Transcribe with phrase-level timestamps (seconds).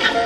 [0.00, 0.23] 아,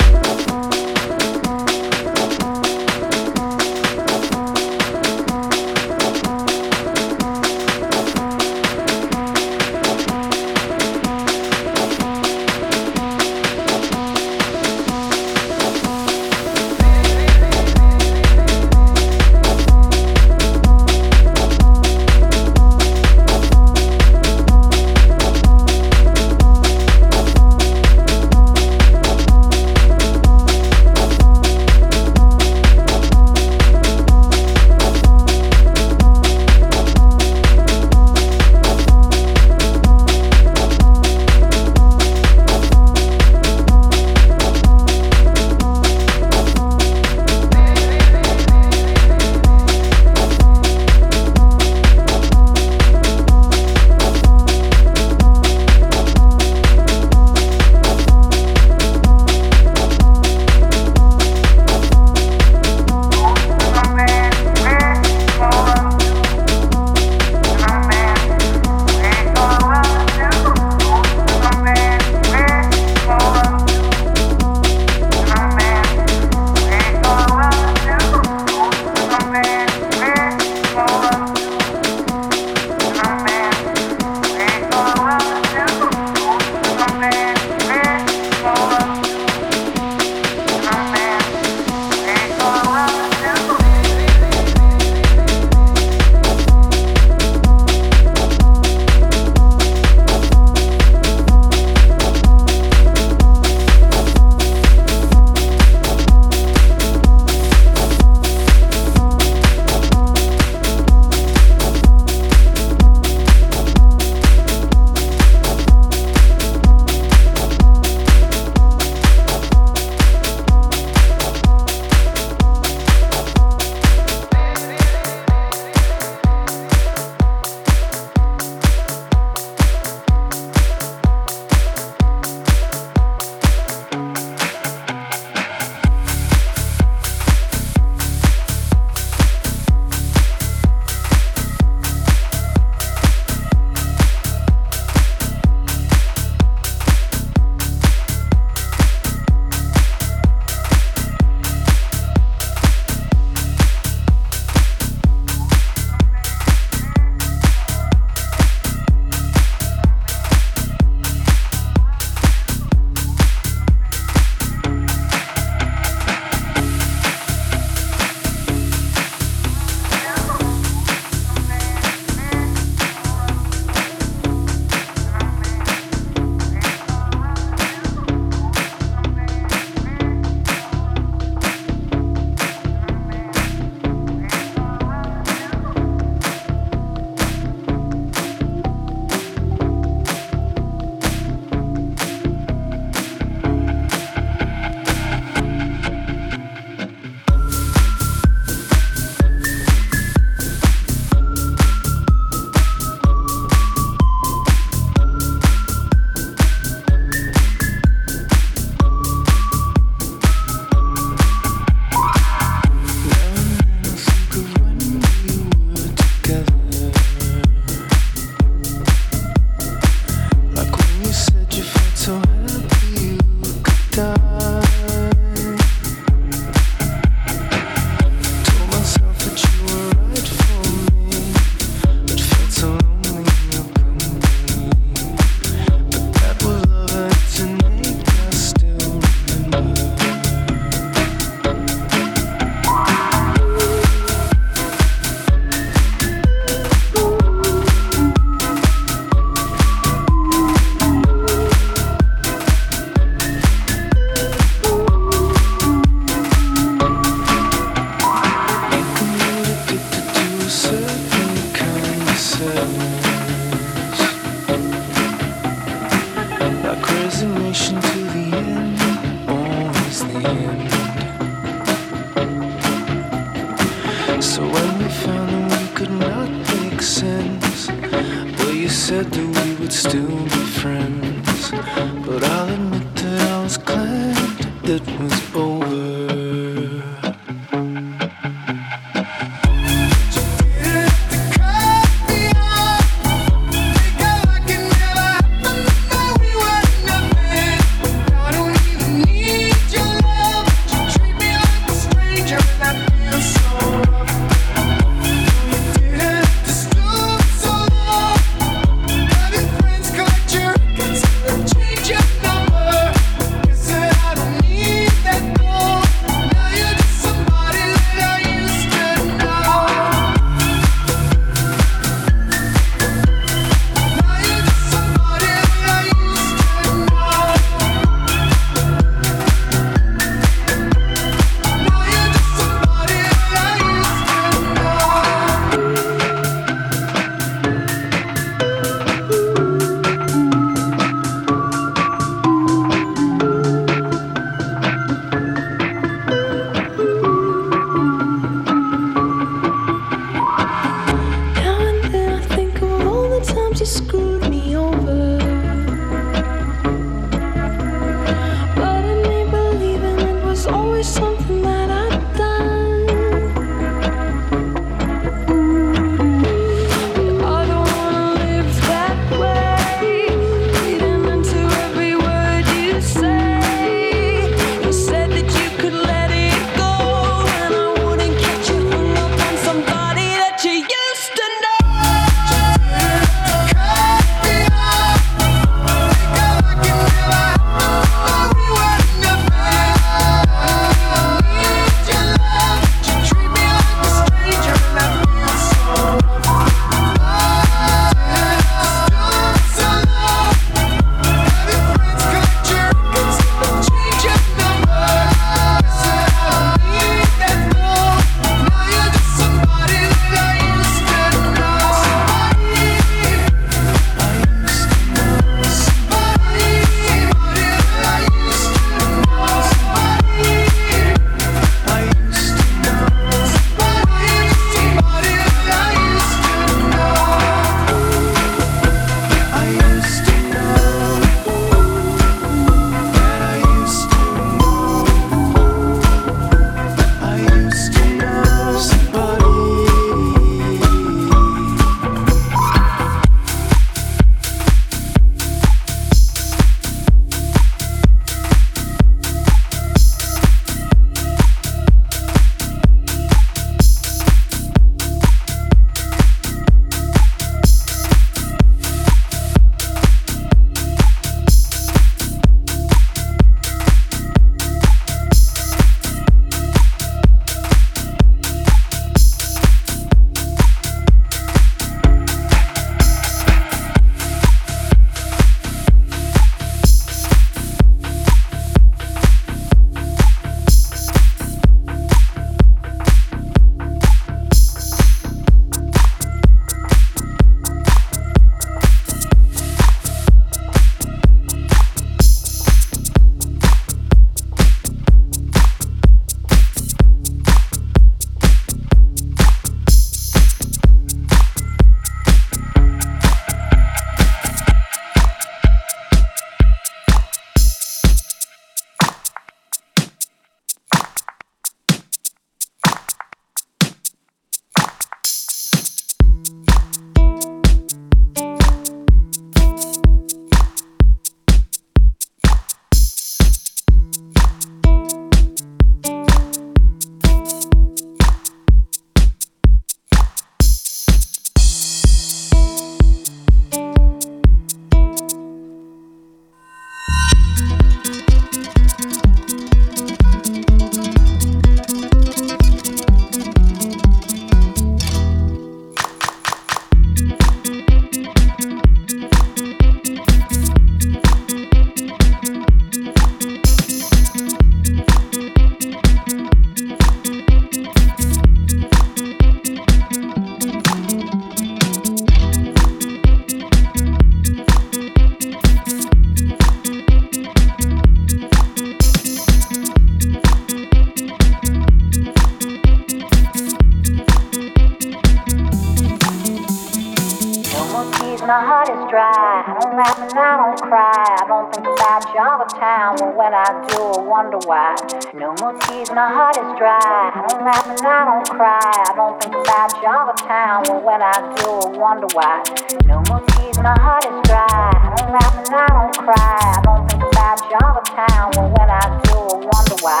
[583.40, 584.76] I do, I wonder why.
[585.14, 586.76] No more tears, my heart is dry.
[586.76, 588.60] I don't laugh and I don't cry.
[588.60, 590.62] I don't think about you all the time.
[590.68, 592.44] But when I do, I wonder why.
[592.84, 594.44] No more tears, my heart is dry.
[594.44, 596.36] I don't laugh and I don't cry.
[596.52, 598.28] I don't think about you all the time.
[598.36, 600.00] But when I do, I wonder why.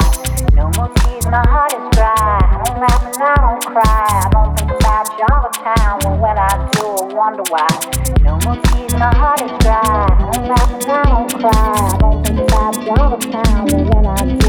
[0.52, 2.12] No more tears, my heart is dry.
[2.12, 4.04] I don't laugh and I don't cry.
[4.20, 5.96] I don't think about you all the time.
[6.04, 7.72] But when I do, I wonder why.
[8.20, 9.80] No more tears, my heart is dry.
[9.80, 11.72] I don't laugh and I don't cry.
[11.80, 14.39] I don't think about you all the time power when I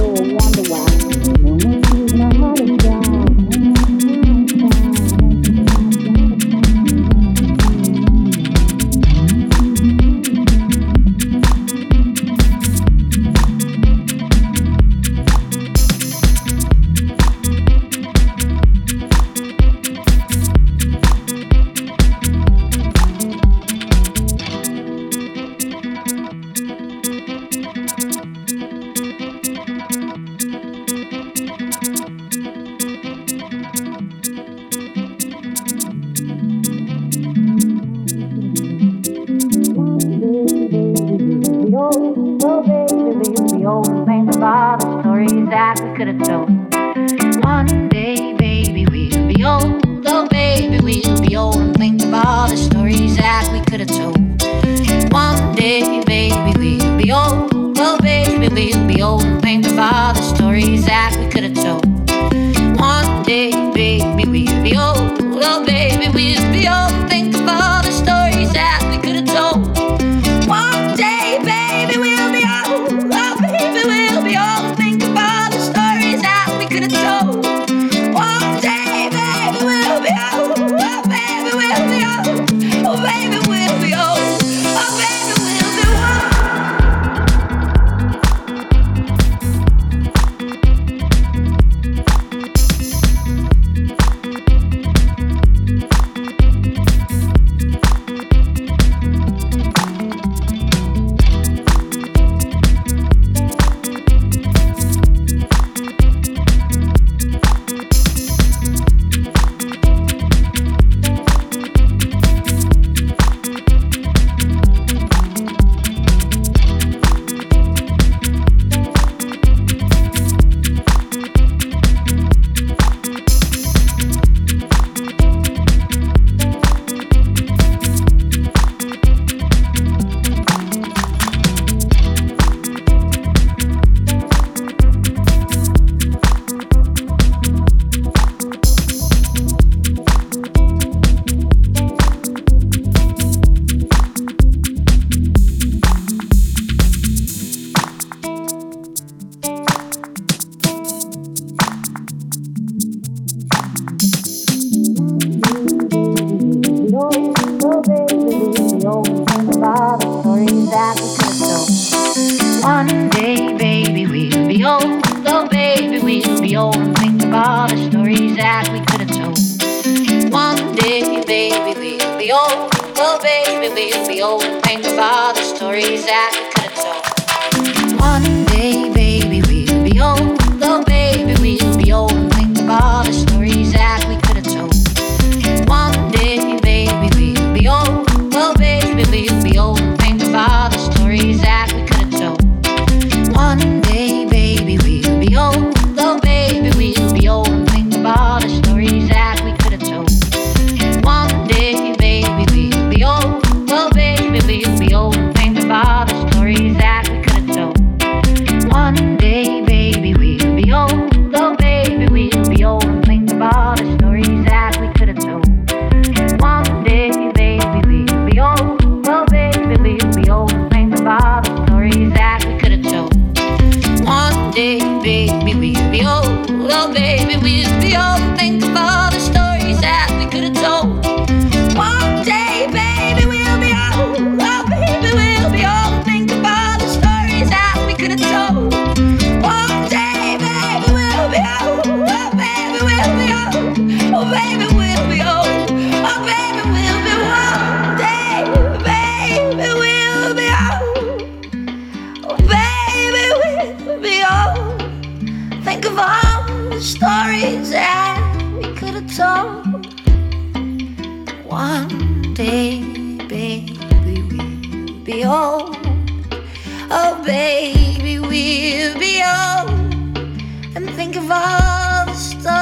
[272.22, 272.61] した。